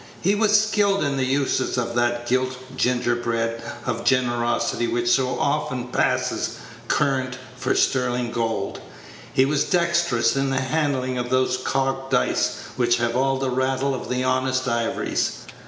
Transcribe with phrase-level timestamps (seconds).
[0.19, 5.89] He was skilled in the uses of that gilt gingerbread of generosity which so often
[5.89, 8.81] passes current for sterling gold.
[9.31, 13.93] He was dexterous in the handling of those cogged dice which have all the rattle
[13.93, 15.43] of the honest ivories.